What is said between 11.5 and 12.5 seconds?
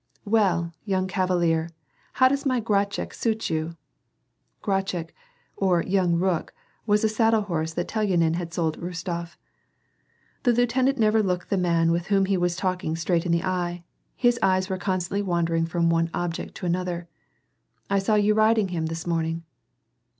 the man with whom he